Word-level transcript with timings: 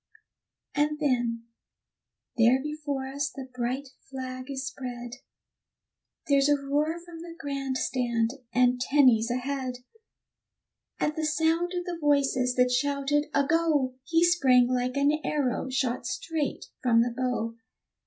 And 0.73 0.97
then, 0.99 1.43
there 2.35 2.59
before 2.59 3.05
us 3.05 3.29
the 3.29 3.47
bright 3.55 3.89
flag 4.09 4.49
is 4.49 4.65
spread, 4.65 5.17
There's 6.27 6.49
a 6.49 6.57
roar 6.59 6.99
from 7.05 7.19
the 7.21 7.35
grand 7.39 7.77
stand, 7.77 8.31
and 8.51 8.81
Tenny's 8.81 9.29
ahead; 9.29 9.75
At 10.99 11.15
the 11.15 11.23
sound 11.27 11.73
of 11.77 11.85
the 11.85 11.99
voices 12.01 12.55
that 12.55 12.71
shouted 12.71 13.27
"a 13.35 13.45
go!" 13.45 13.93
He 14.03 14.25
sprang 14.25 14.65
like 14.69 14.97
an 14.97 15.21
arrow 15.23 15.69
shot 15.69 16.07
straight 16.07 16.65
from 16.81 17.03
the 17.03 17.13
bow. 17.15 17.53